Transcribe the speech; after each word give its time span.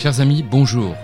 Chers 0.00 0.20
amis, 0.20 0.42
bonjour. 0.42 0.96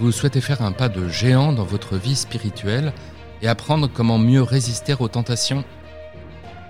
Vous 0.00 0.10
souhaitez 0.10 0.40
faire 0.40 0.62
un 0.62 0.72
pas 0.72 0.88
de 0.88 1.08
géant 1.08 1.52
dans 1.52 1.62
votre 1.62 1.96
vie 1.96 2.16
spirituelle 2.16 2.92
et 3.40 3.46
apprendre 3.46 3.88
comment 3.88 4.18
mieux 4.18 4.42
résister 4.42 4.96
aux 4.98 5.06
tentations? 5.06 5.62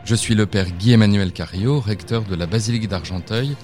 Je 0.04 0.14
suis 0.14 0.34
le 0.34 0.44
Père 0.44 0.70
Guy-Emmanuel 0.70 1.32
Cario, 1.32 1.80
recteur 1.80 2.24
de 2.24 2.34
la 2.34 2.44
Basilique 2.44 2.88
d'Argenteuil 2.88 3.56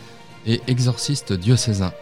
et 0.46 0.62
exorciste 0.68 1.34
diocésain. 1.34 1.93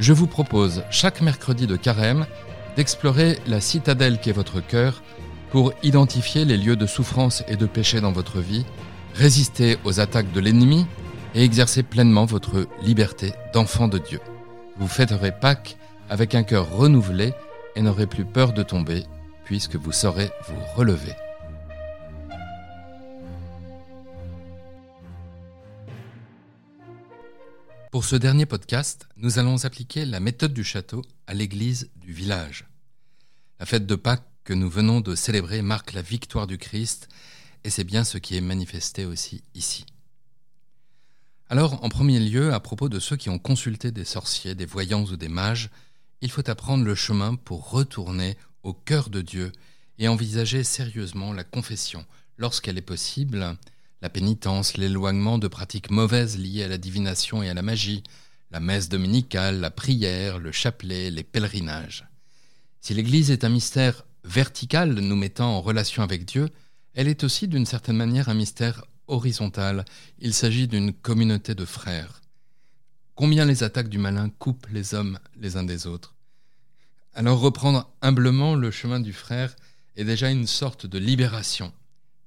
Je 0.00 0.12
vous 0.12 0.26
propose 0.26 0.82
chaque 0.90 1.20
mercredi 1.20 1.68
de 1.68 1.76
carême 1.76 2.26
d'explorer 2.74 3.38
la 3.46 3.60
citadelle 3.60 4.18
qu'est 4.18 4.32
votre 4.32 4.58
cœur 4.58 5.00
pour 5.52 5.72
identifier 5.84 6.44
les 6.44 6.56
lieux 6.56 6.74
de 6.74 6.86
souffrance 6.86 7.44
et 7.46 7.54
de 7.54 7.66
péché 7.66 8.00
dans 8.00 8.10
votre 8.10 8.40
vie, 8.40 8.66
résister 9.14 9.78
aux 9.84 10.00
attaques 10.00 10.32
de 10.32 10.40
l'ennemi 10.40 10.86
et 11.36 11.44
exercer 11.44 11.84
pleinement 11.84 12.24
votre 12.24 12.66
liberté 12.82 13.32
d'enfant 13.54 13.86
de 13.86 13.98
Dieu. 13.98 14.18
Vous 14.78 14.88
fêterez 14.88 15.32
Pâques 15.32 15.78
avec 16.10 16.34
un 16.34 16.42
cœur 16.42 16.70
renouvelé 16.70 17.32
et 17.76 17.82
n'aurez 17.82 18.06
plus 18.06 18.26
peur 18.26 18.52
de 18.52 18.62
tomber, 18.62 19.04
puisque 19.44 19.76
vous 19.76 19.92
saurez 19.92 20.30
vous 20.48 20.60
relever. 20.74 21.14
Pour 27.90 28.04
ce 28.04 28.16
dernier 28.16 28.44
podcast, 28.44 29.08
nous 29.16 29.38
allons 29.38 29.64
appliquer 29.64 30.04
la 30.04 30.20
méthode 30.20 30.52
du 30.52 30.62
château 30.62 31.00
à 31.26 31.32
l'église 31.32 31.88
du 31.96 32.12
village. 32.12 32.66
La 33.58 33.64
fête 33.64 33.86
de 33.86 33.94
Pâques 33.94 34.28
que 34.44 34.52
nous 34.52 34.68
venons 34.68 35.00
de 35.00 35.14
célébrer 35.14 35.62
marque 35.62 35.94
la 35.94 36.02
victoire 36.02 36.46
du 36.46 36.58
Christ, 36.58 37.08
et 37.64 37.70
c'est 37.70 37.84
bien 37.84 38.04
ce 38.04 38.18
qui 38.18 38.36
est 38.36 38.42
manifesté 38.42 39.06
aussi 39.06 39.42
ici. 39.54 39.86
Alors, 41.48 41.84
en 41.84 41.88
premier 41.88 42.18
lieu, 42.18 42.52
à 42.52 42.58
propos 42.58 42.88
de 42.88 42.98
ceux 42.98 43.14
qui 43.14 43.30
ont 43.30 43.38
consulté 43.38 43.92
des 43.92 44.04
sorciers, 44.04 44.56
des 44.56 44.66
voyants 44.66 45.04
ou 45.04 45.16
des 45.16 45.28
mages, 45.28 45.70
il 46.20 46.28
faut 46.28 46.48
apprendre 46.50 46.84
le 46.84 46.96
chemin 46.96 47.36
pour 47.36 47.70
retourner 47.70 48.36
au 48.64 48.72
cœur 48.72 49.10
de 49.10 49.22
Dieu 49.22 49.52
et 49.98 50.08
envisager 50.08 50.64
sérieusement 50.64 51.32
la 51.32 51.44
confession, 51.44 52.04
lorsqu'elle 52.36 52.78
est 52.78 52.82
possible, 52.82 53.56
la 54.02 54.10
pénitence, 54.10 54.76
l'éloignement 54.76 55.38
de 55.38 55.46
pratiques 55.46 55.92
mauvaises 55.92 56.36
liées 56.36 56.64
à 56.64 56.68
la 56.68 56.78
divination 56.78 57.44
et 57.44 57.48
à 57.48 57.54
la 57.54 57.62
magie, 57.62 58.02
la 58.50 58.58
messe 58.58 58.88
dominicale, 58.88 59.60
la 59.60 59.70
prière, 59.70 60.40
le 60.40 60.50
chapelet, 60.50 61.12
les 61.12 61.24
pèlerinages. 61.24 62.08
Si 62.80 62.92
l'Église 62.92 63.30
est 63.30 63.44
un 63.44 63.50
mystère 63.50 64.04
vertical 64.24 64.94
nous 64.94 65.16
mettant 65.16 65.56
en 65.56 65.60
relation 65.60 66.02
avec 66.02 66.24
Dieu, 66.24 66.48
elle 66.94 67.06
est 67.06 67.22
aussi 67.22 67.46
d'une 67.46 67.66
certaine 67.66 67.96
manière 67.96 68.28
un 68.28 68.34
mystère 68.34 68.84
horizontale, 69.08 69.84
il 70.18 70.34
s'agit 70.34 70.68
d'une 70.68 70.92
communauté 70.92 71.54
de 71.54 71.64
frères. 71.64 72.20
Combien 73.14 73.44
les 73.44 73.62
attaques 73.62 73.88
du 73.88 73.98
malin 73.98 74.28
coupent 74.28 74.66
les 74.70 74.94
hommes 74.94 75.18
les 75.36 75.56
uns 75.56 75.64
des 75.64 75.86
autres. 75.86 76.14
Alors 77.14 77.40
reprendre 77.40 77.90
humblement 78.02 78.54
le 78.54 78.70
chemin 78.70 79.00
du 79.00 79.14
frère 79.14 79.56
est 79.96 80.04
déjà 80.04 80.30
une 80.30 80.46
sorte 80.46 80.84
de 80.84 80.98
libération. 80.98 81.72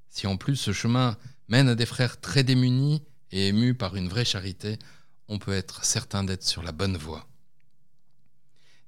Si 0.09 0.25
en 0.25 0.35
plus 0.35 0.55
ce 0.55 0.73
chemin 0.73 1.15
mène 1.47 1.69
à 1.69 1.75
des 1.75 1.85
frères 1.85 2.19
très 2.19 2.43
démunis 2.43 3.03
et 3.31 3.49
émus 3.49 3.75
par 3.75 3.95
une 3.95 4.07
vraie 4.07 4.25
charité, 4.25 4.79
on 5.27 5.37
peut 5.37 5.53
être 5.53 5.85
certain 5.85 6.23
d'être 6.23 6.43
sur 6.43 6.63
la 6.63 6.71
bonne 6.71 6.97
voie. 6.97 7.27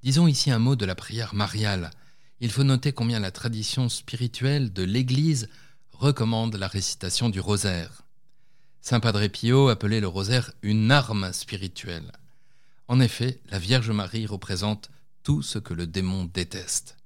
Disons 0.01 0.25
ici 0.25 0.49
un 0.49 0.57
mot 0.57 0.75
de 0.75 0.85
la 0.85 0.95
prière 0.95 1.35
mariale. 1.35 1.91
Il 2.39 2.51
faut 2.51 2.63
noter 2.63 2.91
combien 2.91 3.19
la 3.19 3.29
tradition 3.29 3.87
spirituelle 3.87 4.73
de 4.73 4.81
l'Église 4.81 5.47
recommande 6.01 6.55
la 6.55 6.67
récitation 6.67 7.29
du 7.29 7.39
rosaire. 7.39 8.01
Saint 8.81 8.99
Padre 8.99 9.27
Pio 9.27 9.69
appelait 9.69 9.99
le 9.99 10.07
rosaire 10.07 10.51
une 10.63 10.89
arme 10.89 11.31
spirituelle. 11.31 12.11
En 12.87 12.99
effet, 12.99 13.39
la 13.51 13.59
Vierge 13.59 13.91
Marie 13.91 14.25
représente 14.25 14.89
tout 15.21 15.43
ce 15.43 15.59
que 15.59 15.75
le 15.75 15.85
démon 15.85 16.25
déteste. 16.25 16.97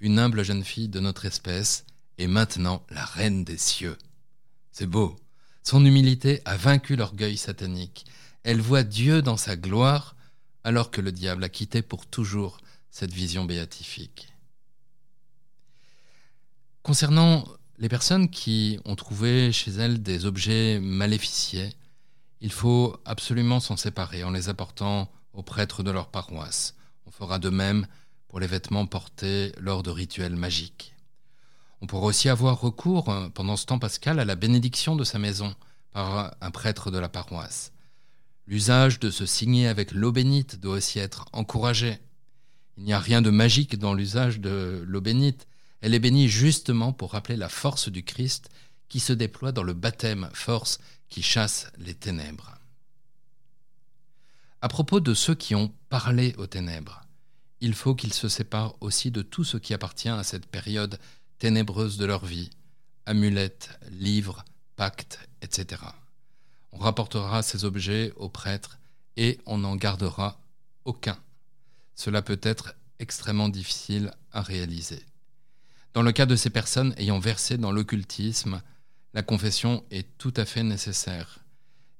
Une 0.00 0.18
humble 0.18 0.44
jeune 0.44 0.64
fille 0.64 0.90
de 0.90 1.00
notre 1.00 1.24
espèce 1.24 1.86
est 2.18 2.26
maintenant 2.26 2.84
la 2.90 3.06
reine 3.06 3.42
des 3.42 3.56
cieux. 3.56 3.96
C'est 4.70 4.86
beau. 4.86 5.16
Son 5.62 5.82
humilité 5.86 6.42
a 6.44 6.58
vaincu 6.58 6.94
l'orgueil 6.94 7.38
satanique. 7.38 8.04
Elle 8.42 8.60
voit 8.60 8.84
Dieu 8.84 9.22
dans 9.22 9.38
sa 9.38 9.56
gloire 9.56 10.14
alors 10.62 10.90
que 10.90 11.00
le 11.00 11.10
diable 11.10 11.42
a 11.42 11.48
quitté 11.48 11.80
pour 11.80 12.04
toujours 12.04 12.58
cette 12.90 13.12
vision 13.12 13.46
béatifique. 13.46 14.28
Concernant 16.82 17.46
les 17.78 17.88
personnes 17.88 18.30
qui 18.30 18.78
ont 18.84 18.96
trouvé 18.96 19.52
chez 19.52 19.70
elles 19.72 20.02
des 20.02 20.24
objets 20.24 20.80
maléficiés, 20.80 21.74
il 22.40 22.52
faut 22.52 22.96
absolument 23.04 23.60
s'en 23.60 23.76
séparer 23.76 24.24
en 24.24 24.30
les 24.30 24.48
apportant 24.48 25.10
aux 25.32 25.42
prêtres 25.42 25.82
de 25.82 25.90
leur 25.90 26.08
paroisse. 26.08 26.74
On 27.06 27.10
fera 27.10 27.38
de 27.38 27.50
même 27.50 27.86
pour 28.28 28.40
les 28.40 28.46
vêtements 28.46 28.86
portés 28.86 29.52
lors 29.58 29.82
de 29.82 29.90
rituels 29.90 30.36
magiques. 30.36 30.94
On 31.80 31.86
pourra 31.86 32.06
aussi 32.06 32.28
avoir 32.28 32.60
recours, 32.60 33.12
pendant 33.34 33.56
ce 33.56 33.66
temps 33.66 33.78
pascal, 33.78 34.18
à 34.18 34.24
la 34.24 34.34
bénédiction 34.34 34.96
de 34.96 35.04
sa 35.04 35.18
maison 35.18 35.54
par 35.92 36.34
un 36.40 36.50
prêtre 36.50 36.90
de 36.90 36.98
la 36.98 37.08
paroisse. 37.08 37.72
L'usage 38.46 38.98
de 39.00 39.10
se 39.10 39.26
signer 39.26 39.66
avec 39.66 39.92
l'eau 39.92 40.12
bénite 40.12 40.60
doit 40.60 40.76
aussi 40.76 40.98
être 40.98 41.26
encouragé. 41.32 41.98
Il 42.78 42.84
n'y 42.84 42.92
a 42.92 43.00
rien 43.00 43.20
de 43.20 43.30
magique 43.30 43.78
dans 43.78 43.92
l'usage 43.92 44.40
de 44.40 44.84
l'eau 44.86 45.00
bénite, 45.00 45.46
elle 45.86 45.94
est 45.94 46.00
bénie 46.00 46.28
justement 46.28 46.92
pour 46.92 47.12
rappeler 47.12 47.36
la 47.36 47.48
force 47.48 47.88
du 47.88 48.02
Christ 48.02 48.48
qui 48.88 48.98
se 48.98 49.12
déploie 49.12 49.52
dans 49.52 49.62
le 49.62 49.72
baptême, 49.72 50.28
force 50.34 50.80
qui 51.08 51.22
chasse 51.22 51.70
les 51.78 51.94
ténèbres. 51.94 52.58
À 54.60 54.66
propos 54.66 54.98
de 54.98 55.14
ceux 55.14 55.36
qui 55.36 55.54
ont 55.54 55.72
parlé 55.88 56.34
aux 56.38 56.48
ténèbres, 56.48 57.04
il 57.60 57.72
faut 57.72 57.94
qu'ils 57.94 58.14
se 58.14 58.28
séparent 58.28 58.74
aussi 58.80 59.12
de 59.12 59.22
tout 59.22 59.44
ce 59.44 59.58
qui 59.58 59.74
appartient 59.74 60.08
à 60.08 60.24
cette 60.24 60.46
période 60.46 60.98
ténébreuse 61.38 61.98
de 61.98 62.04
leur 62.04 62.26
vie, 62.26 62.50
amulettes, 63.06 63.78
livres, 63.92 64.44
pactes, 64.74 65.20
etc. 65.40 65.80
On 66.72 66.78
rapportera 66.78 67.44
ces 67.44 67.64
objets 67.64 68.12
aux 68.16 68.28
prêtres 68.28 68.80
et 69.16 69.38
on 69.46 69.58
n'en 69.58 69.76
gardera 69.76 70.40
aucun. 70.84 71.16
Cela 71.94 72.22
peut 72.22 72.40
être 72.42 72.74
extrêmement 72.98 73.48
difficile 73.48 74.12
à 74.32 74.42
réaliser. 74.42 75.06
Dans 75.96 76.02
le 76.02 76.12
cas 76.12 76.26
de 76.26 76.36
ces 76.36 76.50
personnes 76.50 76.92
ayant 76.98 77.18
versé 77.18 77.56
dans 77.56 77.72
l'occultisme, 77.72 78.60
la 79.14 79.22
confession 79.22 79.82
est 79.90 80.06
tout 80.18 80.34
à 80.36 80.44
fait 80.44 80.62
nécessaire. 80.62 81.38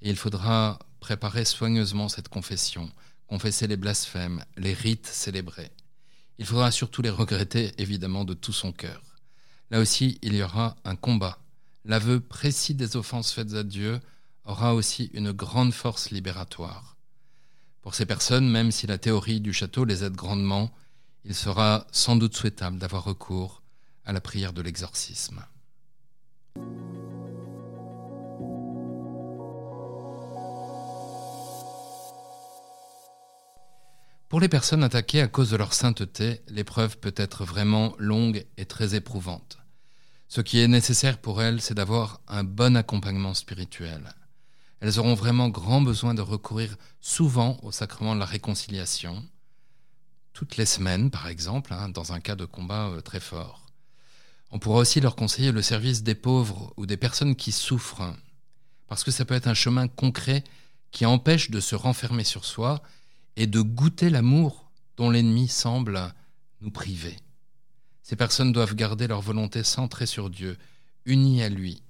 Et 0.02 0.10
il 0.10 0.16
faudra 0.16 0.80
préparer 1.00 1.46
soigneusement 1.46 2.10
cette 2.10 2.28
confession, 2.28 2.92
confesser 3.26 3.66
les 3.66 3.78
blasphèmes, 3.78 4.44
les 4.58 4.74
rites 4.74 5.06
célébrés. 5.06 5.72
Il 6.36 6.44
faudra 6.44 6.72
surtout 6.72 7.00
les 7.00 7.08
regretter, 7.08 7.72
évidemment, 7.78 8.26
de 8.26 8.34
tout 8.34 8.52
son 8.52 8.70
cœur. 8.70 9.00
Là 9.70 9.80
aussi, 9.80 10.18
il 10.20 10.34
y 10.34 10.42
aura 10.42 10.76
un 10.84 10.94
combat. 10.94 11.38
L'aveu 11.86 12.20
précis 12.20 12.74
des 12.74 12.96
offenses 12.96 13.32
faites 13.32 13.54
à 13.54 13.62
Dieu 13.62 13.98
aura 14.44 14.74
aussi 14.74 15.10
une 15.14 15.32
grande 15.32 15.72
force 15.72 16.10
libératoire. 16.10 16.98
Pour 17.80 17.94
ces 17.94 18.04
personnes, 18.04 18.50
même 18.50 18.72
si 18.72 18.86
la 18.86 18.98
théorie 18.98 19.40
du 19.40 19.54
château 19.54 19.86
les 19.86 20.04
aide 20.04 20.16
grandement, 20.16 20.70
il 21.24 21.34
sera 21.34 21.86
sans 21.92 22.16
doute 22.16 22.36
souhaitable 22.36 22.76
d'avoir 22.76 23.02
recours 23.02 23.62
à 24.06 24.12
la 24.12 24.20
prière 24.20 24.52
de 24.52 24.62
l'exorcisme. 24.62 25.44
Pour 34.28 34.40
les 34.40 34.48
personnes 34.48 34.82
attaquées 34.82 35.20
à 35.20 35.28
cause 35.28 35.50
de 35.50 35.56
leur 35.56 35.72
sainteté, 35.72 36.42
l'épreuve 36.48 36.98
peut 36.98 37.14
être 37.16 37.44
vraiment 37.44 37.94
longue 37.98 38.44
et 38.56 38.64
très 38.64 38.94
éprouvante. 38.94 39.58
Ce 40.28 40.40
qui 40.40 40.58
est 40.60 40.68
nécessaire 40.68 41.18
pour 41.18 41.40
elles, 41.40 41.60
c'est 41.60 41.74
d'avoir 41.74 42.20
un 42.26 42.42
bon 42.42 42.76
accompagnement 42.76 43.34
spirituel. 43.34 44.14
Elles 44.80 44.98
auront 44.98 45.14
vraiment 45.14 45.48
grand 45.48 45.80
besoin 45.80 46.12
de 46.12 46.22
recourir 46.22 46.76
souvent 47.00 47.58
au 47.62 47.70
sacrement 47.70 48.14
de 48.14 48.20
la 48.20 48.26
réconciliation, 48.26 49.24
toutes 50.32 50.56
les 50.56 50.66
semaines 50.66 51.10
par 51.10 51.28
exemple, 51.28 51.72
hein, 51.72 51.88
dans 51.88 52.12
un 52.12 52.20
cas 52.20 52.34
de 52.34 52.44
combat 52.44 52.88
euh, 52.88 53.00
très 53.00 53.20
fort. 53.20 53.65
On 54.50 54.58
pourra 54.58 54.78
aussi 54.78 55.00
leur 55.00 55.16
conseiller 55.16 55.52
le 55.52 55.62
service 55.62 56.02
des 56.02 56.14
pauvres 56.14 56.72
ou 56.76 56.86
des 56.86 56.96
personnes 56.96 57.36
qui 57.36 57.52
souffrent, 57.52 58.14
parce 58.86 59.04
que 59.04 59.10
ça 59.10 59.24
peut 59.24 59.34
être 59.34 59.48
un 59.48 59.54
chemin 59.54 59.88
concret 59.88 60.44
qui 60.92 61.04
empêche 61.04 61.50
de 61.50 61.60
se 61.60 61.74
renfermer 61.74 62.24
sur 62.24 62.44
soi 62.44 62.82
et 63.36 63.46
de 63.46 63.60
goûter 63.60 64.08
l'amour 64.08 64.70
dont 64.96 65.10
l'ennemi 65.10 65.48
semble 65.48 66.14
nous 66.60 66.70
priver. 66.70 67.16
Ces 68.02 68.16
personnes 68.16 68.52
doivent 68.52 68.74
garder 68.74 69.08
leur 69.08 69.20
volonté 69.20 69.64
centrée 69.64 70.06
sur 70.06 70.30
Dieu, 70.30 70.56
unie 71.04 71.42
à 71.42 71.48
lui. 71.48 71.82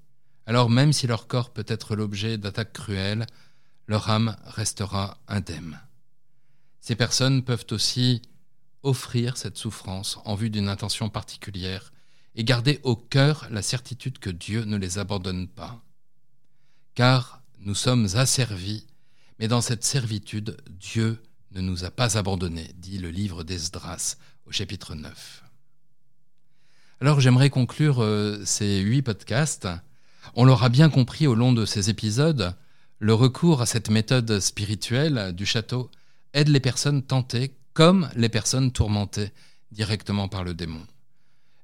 Alors 0.47 0.71
même 0.71 0.93
si 0.93 1.07
leur 1.07 1.27
corps 1.27 1.51
peut 1.51 1.67
être 1.69 1.95
l'objet 1.95 2.39
d'attaques 2.39 2.73
cruelles, 2.73 3.27
leur 3.87 4.11
âme 4.11 4.37
restera 4.45 5.19
indemne. 5.29 5.79
Ces 6.81 6.97
personnes 6.97 7.43
peuvent 7.43 7.67
aussi 7.71 8.23
offrir 8.83 9.37
cette 9.37 9.59
souffrance 9.59 10.19
en 10.25 10.35
vue 10.35 10.51
d'une 10.51 10.69
intention 10.69 11.09
particulière 11.09 11.93
et 12.37 12.45
garder 12.45 12.81
au 12.83 12.95
cœur 12.95 13.49
la 13.51 13.63
certitude 13.63 14.19
que 14.19 14.31
Dieu 14.31 14.65
ne 14.65 14.77
les 14.77 14.99
abandonne 14.99 15.49
pas. 15.49 15.83
Car 16.95 17.43
nous 17.61 17.75
sommes 17.75 18.09
asservis, 18.15 18.87
mais 19.39 19.49
dans 19.49 19.63
cette 19.63 19.85
servitude, 19.85 20.57
Dieu 20.71 21.23
ne 21.53 21.61
nous 21.61 21.85
a 21.85 21.91
pas 21.91 22.19
abandonnés, 22.19 22.71
dit 22.77 22.99
le 22.99 23.11
livre 23.11 23.43
d'Esdras 23.43 24.17
au 24.47 24.53
chapitre 24.53 24.95
9. 24.95 25.43
Alors 27.01 27.21
j'aimerais 27.21 27.51
conclure 27.51 28.03
euh, 28.03 28.43
ces 28.45 28.81
huit 28.81 29.03
podcasts. 29.03 29.69
On 30.35 30.45
l'aura 30.45 30.69
bien 30.69 30.89
compris 30.89 31.27
au 31.27 31.35
long 31.35 31.53
de 31.53 31.65
ces 31.67 31.91
épisodes, 31.91 32.55
le 32.99 33.15
recours 33.15 33.61
à 33.61 33.67
cette 33.67 33.91
méthode 33.91 34.41
spirituelle 34.41 35.35
du 35.35 35.45
château 35.45 35.91
aide 36.33 36.49
les 36.49 36.61
personnes 36.61 37.03
tentées 37.03 37.55
comme 37.75 38.09
les 38.17 38.31
personnes 38.31 38.73
tourmentées 38.73 39.33
directement 39.71 40.29
par 40.29 40.45
le 40.45 40.55
démon. 40.55 40.87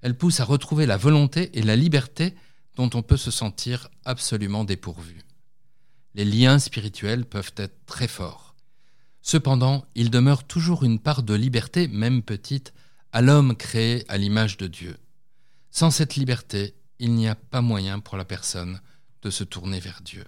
Elle 0.02 0.16
pousse 0.16 0.40
à 0.40 0.44
retrouver 0.44 0.86
la 0.86 0.96
volonté 0.96 1.56
et 1.58 1.62
la 1.62 1.76
liberté 1.76 2.34
dont 2.76 2.90
on 2.94 3.02
peut 3.02 3.16
se 3.16 3.30
sentir 3.30 3.88
absolument 4.04 4.64
dépourvu. 4.64 5.22
Les 6.14 6.24
liens 6.24 6.58
spirituels 6.58 7.24
peuvent 7.24 7.52
être 7.56 7.86
très 7.86 8.08
forts. 8.08 8.54
Cependant, 9.22 9.86
il 9.94 10.10
demeure 10.10 10.44
toujours 10.44 10.82
une 10.82 10.98
part 10.98 11.22
de 11.22 11.34
liberté, 11.34 11.88
même 11.88 12.22
petite, 12.22 12.74
à 13.12 13.22
l'homme 13.22 13.56
créé 13.56 14.04
à 14.08 14.18
l'image 14.18 14.56
de 14.56 14.66
Dieu. 14.66 14.96
Sans 15.70 15.90
cette 15.90 16.16
liberté, 16.16 16.74
il 16.98 17.14
n'y 17.14 17.28
a 17.28 17.34
pas 17.34 17.60
moyen 17.60 18.00
pour 18.00 18.16
la 18.16 18.24
personne 18.24 18.80
de 19.22 19.30
se 19.30 19.44
tourner 19.44 19.80
vers 19.80 20.02
Dieu. 20.02 20.24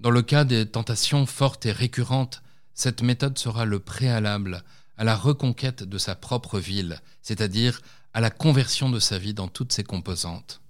Dans 0.00 0.10
le 0.10 0.22
cas 0.22 0.44
des 0.44 0.66
tentations 0.66 1.26
fortes 1.26 1.66
et 1.66 1.72
récurrentes, 1.72 2.42
cette 2.74 3.02
méthode 3.02 3.38
sera 3.38 3.64
le 3.64 3.78
préalable 3.78 4.64
à 4.96 5.04
la 5.04 5.16
reconquête 5.16 5.82
de 5.82 5.98
sa 5.98 6.14
propre 6.14 6.58
ville, 6.58 7.00
c'est-à-dire 7.22 7.80
à 8.14 8.20
la 8.20 8.30
conversion 8.30 8.90
de 8.90 9.00
sa 9.00 9.18
vie 9.18 9.34
dans 9.34 9.48
toutes 9.48 9.72
ses 9.72 9.84
composantes. 9.84 10.60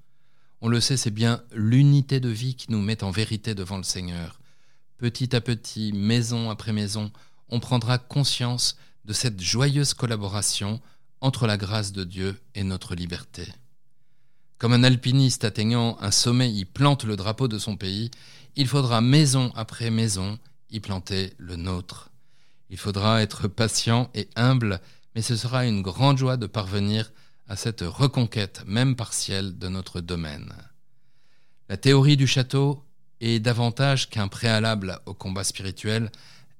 On 0.60 0.68
le 0.68 0.80
sait, 0.80 0.96
c'est 0.96 1.10
bien 1.10 1.42
l'unité 1.52 2.20
de 2.20 2.28
vie 2.28 2.54
qui 2.54 2.70
nous 2.70 2.80
met 2.80 3.02
en 3.02 3.10
vérité 3.10 3.54
devant 3.54 3.78
le 3.78 3.82
Seigneur. 3.82 4.38
Petit 4.96 5.34
à 5.34 5.40
petit, 5.40 5.92
maison 5.92 6.50
après 6.50 6.72
maison, 6.72 7.10
on 7.48 7.58
prendra 7.58 7.98
conscience 7.98 8.76
de 9.04 9.12
cette 9.12 9.40
joyeuse 9.40 9.94
collaboration 9.94 10.80
entre 11.20 11.48
la 11.48 11.56
grâce 11.56 11.90
de 11.90 12.04
Dieu 12.04 12.40
et 12.54 12.62
notre 12.62 12.94
liberté. 12.94 13.52
Comme 14.58 14.72
un 14.72 14.84
alpiniste 14.84 15.44
atteignant 15.44 15.98
un 16.00 16.12
sommet 16.12 16.52
y 16.52 16.64
plante 16.64 17.02
le 17.02 17.16
drapeau 17.16 17.48
de 17.48 17.58
son 17.58 17.76
pays, 17.76 18.12
il 18.54 18.68
faudra 18.68 19.00
maison 19.00 19.50
après 19.56 19.90
maison 19.90 20.38
y 20.70 20.78
planter 20.78 21.32
le 21.38 21.56
nôtre. 21.56 22.11
Il 22.72 22.78
faudra 22.78 23.20
être 23.20 23.48
patient 23.48 24.10
et 24.14 24.30
humble, 24.34 24.80
mais 25.14 25.20
ce 25.20 25.36
sera 25.36 25.66
une 25.66 25.82
grande 25.82 26.16
joie 26.16 26.38
de 26.38 26.46
parvenir 26.46 27.12
à 27.46 27.54
cette 27.54 27.82
reconquête, 27.82 28.64
même 28.66 28.96
partielle, 28.96 29.58
de 29.58 29.68
notre 29.68 30.00
domaine. 30.00 30.54
La 31.68 31.76
théorie 31.76 32.16
du 32.16 32.26
château 32.26 32.82
est 33.20 33.40
davantage 33.40 34.08
qu'un 34.08 34.26
préalable 34.26 35.00
au 35.04 35.12
combat 35.12 35.44
spirituel, 35.44 36.10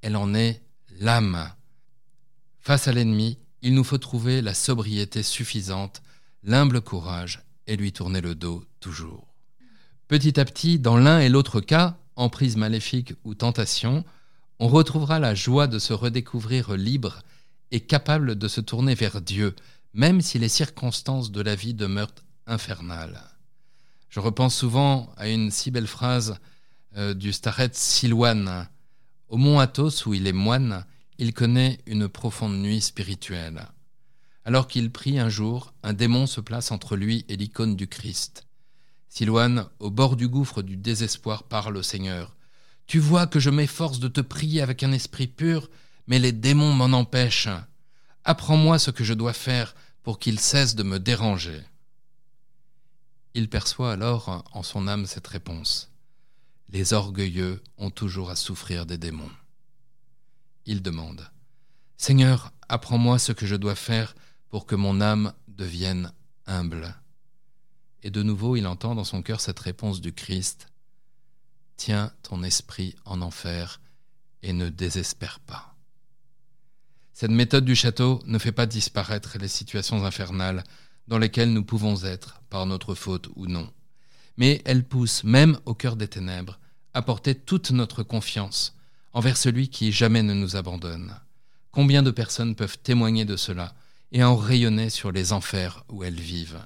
elle 0.03 0.17
en 0.17 0.35
est 0.35 0.61
l'âme. 1.01 1.51
Face 2.61 2.89
à 2.89 2.93
l'ennemi, 2.93 3.39
il 3.63 3.73
nous 3.73 3.83
faut 3.83 3.97
trouver 3.97 4.43
la 4.43 4.53
sobriété 4.53 5.23
suffisante, 5.23 6.03
l'humble 6.43 6.83
courage 6.83 7.41
et 7.67 7.77
lui 7.77 7.91
tourner 7.91 8.21
le 8.21 8.35
dos 8.35 8.67
toujours. 8.81 9.35
Petit 10.09 10.39
à 10.39 10.45
petit, 10.45 10.79
dans 10.79 10.99
l'un 10.99 11.21
et 11.21 11.31
l'autre 11.31 11.63
cas, 11.63 11.97
emprise 12.17 12.59
maléfique 12.59 13.15
ou 13.25 13.35
tentation, 13.35 14.05
on 14.59 14.69
retrouvera 14.69 15.19
la 15.19 15.35
joie 15.35 15.67
de 15.67 15.79
se 15.79 15.93
redécouvrir 15.93 16.75
libre 16.75 17.23
et 17.71 17.81
capable 17.81 18.37
de 18.37 18.49
se 18.49 18.61
tourner 18.61 18.95
vers 18.95 19.21
Dieu, 19.21 19.57
même 19.95 20.21
si 20.21 20.39
les 20.39 20.49
circonstances 20.49 21.31
de 21.31 21.41
la 21.41 21.55
vie 21.55 21.75
demeurent 21.75 22.15
infernales. 22.47 23.23
Je 24.09 24.21
repense 24.21 24.55
souvent 24.55 25.13
à 25.17 25.29
une 25.29 25.51
si 25.51 25.71
belle 25.71 25.87
phrase 25.87 26.37
euh, 26.97 27.15
du 27.15 27.33
starret 27.33 27.71
Silouane. 27.73 28.69
Au 29.29 29.39
mont 29.39 29.59
Athos, 29.59 30.07
où 30.07 30.13
il 30.13 30.27
est 30.27 30.33
moine, 30.33 30.85
il 31.17 31.33
connaît 31.33 31.79
une 31.87 32.09
profonde 32.09 32.59
nuit 32.59 32.83
spirituelle. 32.83 33.69
Alors 34.45 34.69
qu'il 34.69 34.91
prie 34.91 35.19
un 35.19 35.31
jour, 35.31 35.73
un 35.83 35.95
démon 35.95 36.27
se 36.27 36.43
place 36.43 36.73
entre 36.73 36.97
lui 36.97 37.25
et 37.29 37.37
l'icône 37.37 37.77
du 37.77 37.87
Christ. 37.87 38.47
Silouane, 39.09 39.67
au 39.79 39.91
bord 39.91 40.17
du 40.17 40.29
gouffre 40.29 40.63
du 40.63 40.77
désespoir, 40.77 41.45
parle 41.45 41.77
au 41.77 41.83
Seigneur. 41.83 42.37
Tu 42.87 42.99
vois 42.99 43.27
que 43.27 43.41
je 43.41 43.51
m'efforce 43.51 43.99
de 43.99 44.09
te 44.09 44.21
prier 44.21 44.61
avec 44.61 44.83
un 44.83 44.93
esprit 44.93 45.27
pur, 45.27 45.71
mais 46.07 46.19
les 46.19 46.33
démons 46.33 46.73
m'en 46.73 46.97
empêchent. 46.97 47.49
Apprends-moi 48.25 48.79
ce 48.79 48.91
que 48.91 49.05
je 49.05 49.15
dois 49.15 49.33
faire 49.33 49.75
pour 50.03 50.19
qu'il 50.19 50.39
cesse 50.39 50.75
de 50.75 50.83
me 50.83 50.99
déranger. 50.99 51.63
Il 53.35 53.49
perçoit 53.49 53.93
alors 53.93 54.45
en 54.53 54.63
son 54.63 54.87
âme 54.89 55.07
cette 55.07 55.27
réponse. 55.27 55.91
Les 56.69 56.93
orgueilleux 56.93 57.63
ont 57.79 57.91
toujours 57.91 58.31
à 58.31 58.37
souffrir 58.37 58.87
des 58.87 58.99
démons. 58.99 59.31
Il 60.67 60.83
demande. 60.83 61.31
Seigneur, 61.97 62.53
apprends-moi 62.69 63.19
ce 63.19 63.33
que 63.33 63.47
je 63.47 63.57
dois 63.57 63.75
faire 63.75 64.15
pour 64.49 64.67
que 64.67 64.75
mon 64.75 65.01
âme 65.01 65.33
devienne 65.49 66.13
humble. 66.47 66.95
Et 68.03 68.11
de 68.11 68.23
nouveau 68.23 68.57
il 68.57 68.67
entend 68.67 68.95
dans 68.95 69.05
son 69.05 69.23
cœur 69.23 69.41
cette 69.41 69.61
réponse 69.61 70.01
du 70.01 70.13
Christ. 70.13 70.67
Tiens 71.85 72.13
ton 72.23 72.45
esprit 72.45 72.95
en 73.05 73.23
enfer 73.23 73.81
et 74.45 74.53
ne 74.53 74.69
désespère 74.69 75.41
pas. 75.41 75.75
Cette 77.13 77.33
méthode 77.33 77.65
du 77.65 77.75
château 77.75 78.23
ne 78.25 78.39
fait 78.39 78.53
pas 78.53 78.67
disparaître 78.67 79.37
les 79.41 79.49
situations 79.49 80.05
infernales 80.05 80.63
dans 81.09 81.19
lesquelles 81.19 81.53
nous 81.53 81.65
pouvons 81.65 82.05
être, 82.05 82.41
par 82.51 82.67
notre 82.67 82.95
faute 82.95 83.31
ou 83.35 83.49
non, 83.49 83.69
mais 84.37 84.63
elle 84.65 84.85
pousse, 84.85 85.25
même 85.25 85.59
au 85.65 85.75
cœur 85.75 85.97
des 85.97 86.07
ténèbres, 86.07 86.61
à 86.95 87.03
porter 87.03 87.35
toute 87.35 87.73
notre 87.73 88.05
confiance 88.05 88.77
envers 89.13 89.37
celui 89.37 89.69
qui 89.69 89.91
jamais 89.91 90.23
ne 90.23 90.35
nous 90.35 90.55
abandonne. 90.55 91.19
Combien 91.73 92.05
de 92.05 92.13
personnes 92.13 92.55
peuvent 92.55 92.79
témoigner 92.79 93.25
de 93.25 93.37
cela 93.37 93.75
et 94.13 94.23
en 94.23 94.37
rayonner 94.37 94.89
sur 94.89 95.11
les 95.11 95.33
enfers 95.33 95.85
où 95.89 96.05
elles 96.05 96.15
vivent? 96.15 96.65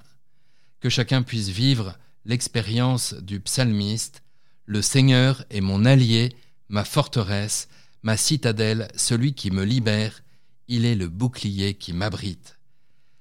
Que 0.80 0.90
chacun 0.90 1.22
puisse 1.22 1.48
vivre 1.48 1.96
l'expérience 2.26 3.14
du 3.14 3.40
psalmiste 3.40 4.22
Le 4.66 4.82
Seigneur 4.82 5.44
est 5.50 5.60
mon 5.60 5.84
allié, 5.84 6.34
ma 6.68 6.84
forteresse, 6.84 7.68
ma 8.02 8.16
citadelle, 8.16 8.88
celui 8.96 9.32
qui 9.32 9.50
me 9.50 9.64
libère 9.64 10.22
il 10.68 10.84
est 10.84 10.96
le 10.96 11.08
bouclier 11.08 11.74
qui 11.74 11.92
m'abrite. 11.92 12.58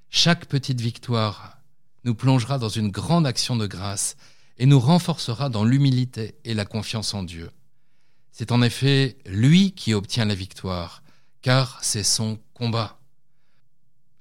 Chaque 0.10 0.46
petite 0.46 0.82
victoire 0.82 1.60
nous 2.04 2.16
plongera 2.16 2.58
dans 2.58 2.70
une 2.70 2.90
grande 2.90 3.28
action 3.28 3.56
de 3.56 3.68
grâce 3.68 4.16
et 4.58 4.66
nous 4.66 4.80
renforcera 4.80 5.50
dans 5.50 5.64
l'humilité 5.64 6.36
et 6.44 6.54
la 6.54 6.66
confiance 6.66 7.14
en 7.14 7.24
Dieu. 7.24 7.52
C'est 8.32 8.52
en 8.52 8.62
effet 8.62 9.18
lui 9.26 9.72
qui 9.74 9.94
obtient 9.94 10.26
la 10.26 10.36
victoire, 10.36 11.04
car 11.42 11.80
c'est 11.84 12.04
son 12.04 12.40
combat. 12.54 13.00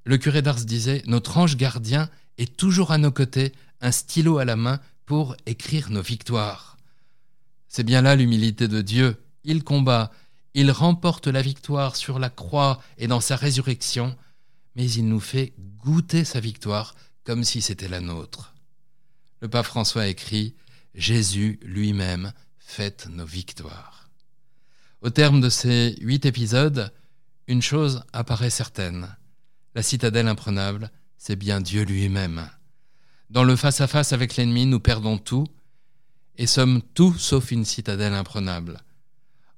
Le 0.04 0.18
curé 0.18 0.42
d'Ars 0.42 0.64
disait 0.64 1.02
Notre 1.06 1.38
ange 1.38 1.56
gardien 1.56 2.10
est 2.36 2.56
toujours 2.56 2.90
à 2.90 2.98
nos 2.98 3.12
côtés, 3.12 3.52
un 3.80 3.92
stylo 3.92 4.38
à 4.38 4.44
la 4.44 4.56
main 4.56 4.80
pour 5.06 5.36
écrire 5.46 5.90
nos 5.90 6.02
victoires. 6.02 6.73
C'est 7.76 7.82
bien 7.82 8.02
là 8.02 8.14
l'humilité 8.14 8.68
de 8.68 8.82
Dieu. 8.82 9.16
Il 9.42 9.64
combat, 9.64 10.12
il 10.54 10.70
remporte 10.70 11.26
la 11.26 11.42
victoire 11.42 11.96
sur 11.96 12.20
la 12.20 12.30
croix 12.30 12.80
et 12.98 13.08
dans 13.08 13.20
sa 13.20 13.34
résurrection, 13.34 14.16
mais 14.76 14.88
il 14.88 15.08
nous 15.08 15.18
fait 15.18 15.54
goûter 15.82 16.22
sa 16.22 16.38
victoire 16.38 16.94
comme 17.24 17.42
si 17.42 17.60
c'était 17.60 17.88
la 17.88 18.00
nôtre. 18.00 18.54
Le 19.40 19.48
pape 19.48 19.66
François 19.66 20.06
écrit 20.06 20.54
Jésus 20.94 21.58
lui-même 21.64 22.32
fête 22.60 23.08
nos 23.10 23.26
victoires. 23.26 24.08
Au 25.00 25.10
terme 25.10 25.40
de 25.40 25.48
ces 25.48 25.96
huit 26.00 26.26
épisodes, 26.26 26.92
une 27.48 27.60
chose 27.60 28.04
apparaît 28.12 28.50
certaine. 28.50 29.16
La 29.74 29.82
citadelle 29.82 30.28
imprenable, 30.28 30.92
c'est 31.18 31.34
bien 31.34 31.60
Dieu 31.60 31.82
lui-même. 31.82 32.48
Dans 33.30 33.42
le 33.42 33.56
face-à-face 33.56 34.10
-face 34.10 34.14
avec 34.14 34.36
l'ennemi, 34.36 34.64
nous 34.64 34.78
perdons 34.78 35.18
tout 35.18 35.48
et 36.38 36.46
sommes 36.46 36.82
tout 36.94 37.14
sauf 37.18 37.50
une 37.50 37.64
citadelle 37.64 38.14
imprenable. 38.14 38.80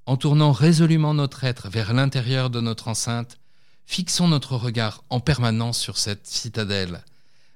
En 0.05 0.17
tournant 0.17 0.51
résolument 0.51 1.13
notre 1.13 1.43
être 1.43 1.69
vers 1.69 1.93
l'intérieur 1.93 2.49
de 2.49 2.61
notre 2.61 2.87
enceinte, 2.87 3.39
fixons 3.85 4.27
notre 4.27 4.55
regard 4.55 5.03
en 5.09 5.19
permanence 5.19 5.79
sur 5.79 5.97
cette 5.97 6.27
citadelle. 6.27 7.03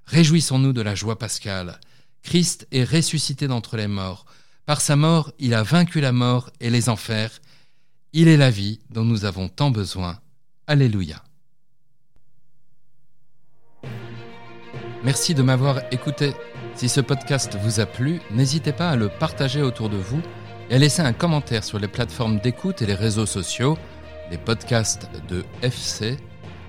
Réjouissons-nous 0.06 0.74
de 0.74 0.82
la 0.82 0.96
joie 0.96 1.18
pascale. 1.18 1.80
Christ 2.24 2.68
est 2.72 2.84
ressuscité 2.84 3.48
d'entre 3.48 3.78
les 3.78 3.88
morts. 3.88 4.26
Par 4.66 4.82
sa 4.82 4.96
mort, 4.96 5.32
il 5.40 5.54
a 5.54 5.64
vaincu 5.64 6.02
la 6.02 6.12
mort 6.12 6.50
et 6.60 6.70
les 6.70 6.90
enfers. 6.90 7.40
Il 8.14 8.28
est 8.28 8.38
la 8.38 8.52
vie 8.52 8.80
dont 8.90 9.06
nous 9.06 9.26
avons 9.26 9.48
tant 9.48 9.72
besoin. 9.72 10.20
Alléluia. 10.68 11.24
Merci 15.04 15.34
de 15.34 15.42
m'avoir 15.42 15.82
écouté. 15.92 16.34
Si 16.82 16.90
ce 16.90 17.00
podcast 17.00 17.56
vous 17.62 17.80
a 17.80 17.86
plu, 17.86 18.22
n'hésitez 18.32 18.72
pas 18.72 18.90
à 18.90 18.96
le 18.96 19.08
partager 19.08 19.62
autour 19.62 19.88
de 19.88 19.98
vous 19.98 20.20
et 20.72 20.74
à 20.74 20.78
laisser 20.80 21.04
un 21.04 21.14
commentaire 21.14 21.64
sur 21.64 21.78
les 21.78 21.88
plateformes 21.88 22.40
d'écoute 22.40 22.82
et 22.82 22.88
les 22.88 22.96
réseaux 22.96 23.28
sociaux, 23.28 23.78
les 24.32 24.40
podcasts 24.40 25.08
de 25.30 25.46
FC, 25.62 26.18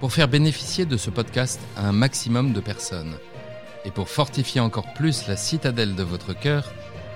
pour 0.01 0.13
faire 0.13 0.29
bénéficier 0.29 0.85
de 0.85 0.99
ce 0.99 1.09
podcast 1.09 1.59
à 1.79 1.89
un 1.89 1.93
maximum 1.93 2.53
de 2.53 2.61
personnes. 2.61 3.15
Et 3.87 3.91
pour 3.91 4.11
fortifier 4.11 4.61
encore 4.61 4.93
plus 4.93 5.27
la 5.29 5.39
citadelle 5.39 5.95
de 5.95 6.03
votre 6.03 6.39
cœur, 6.39 6.71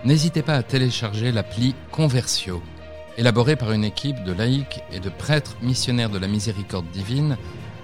n'hésitez 0.06 0.40
pas 0.40 0.54
à 0.54 0.62
télécharger 0.62 1.32
l'appli 1.32 1.74
Conversio. 1.90 2.62
Élaborée 3.18 3.56
par 3.56 3.72
une 3.72 3.84
équipe 3.84 4.24
de 4.24 4.32
laïcs 4.32 4.80
et 4.90 5.00
de 5.00 5.10
prêtres 5.10 5.58
missionnaires 5.60 6.08
de 6.08 6.18
la 6.18 6.28
miséricorde 6.28 6.90
divine, 6.92 7.36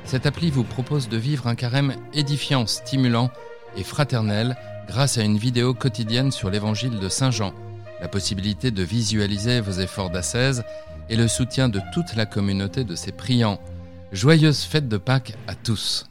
cette 0.07 0.25
appli 0.25 0.51
vous 0.51 0.65
propose 0.65 1.11
de 1.11 1.19
vivre 1.19 1.49
un 1.49 1.55
carême 1.55 1.97
édifiant, 2.15 2.67
stimulant 2.67 3.31
et 3.77 3.85
fraternel 3.85 4.57
grâce 4.87 5.19
à 5.19 5.23
une 5.23 5.39
vidéo 5.39 5.75
quotidienne 5.75 6.31
sur 6.31 6.51
l'évangile 6.51 6.99
de 6.99 7.09
Saint 7.09 7.31
Jean, 7.31 7.53
la 8.01 8.09
possibilité 8.09 8.71
de 8.71 8.83
visualiser 8.83 9.61
vos 9.61 9.73
efforts 9.73 10.11
d'ascèse 10.11 10.65
et 11.09 11.17
le 11.17 11.29
soutien 11.29 11.69
de 11.69 11.81
toute 11.93 12.15
la 12.17 12.27
communauté 12.27 12.85
de 12.85 12.95
ces 12.95 13.13
priants. 13.13 13.61
Joyeuse 14.13 14.63
fête 14.63 14.89
de 14.89 14.97
Pâques 14.99 15.35
à 15.47 15.55
tous 15.55 16.07